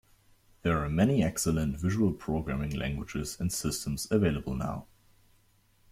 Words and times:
There 0.63 0.79
are 0.79 0.89
many 0.89 1.21
excellent 1.23 1.77
visual 1.79 2.11
programming 2.11 2.71
languages 2.71 3.37
and 3.39 3.53
systems 3.53 4.07
available 4.09 4.55
now. 4.55 4.87